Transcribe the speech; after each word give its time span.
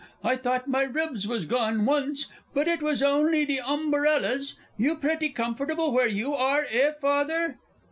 I 0.23 0.35
thought 0.35 0.67
my 0.67 0.81
ribs 0.81 1.27
was 1.27 1.45
gone 1.45 1.85
once 1.85 2.25
but 2.55 2.67
it 2.67 2.81
was 2.81 3.03
on'y 3.03 3.45
the 3.45 3.59
umberella's. 3.61 4.55
You 4.75 4.95
pretty 4.95 5.29
comfortable 5.29 5.91
where 5.91 6.07
you 6.07 6.33
are, 6.33 6.65
eh, 6.71 6.91
Father? 6.99 7.59